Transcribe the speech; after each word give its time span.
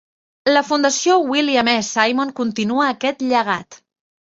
La 0.53 0.63
fundació 0.69 1.17
William 1.33 1.69
E. 1.75 1.77
Simon 1.91 2.33
continua 2.41 2.91
aquest 2.97 3.25
llegat. 3.31 3.81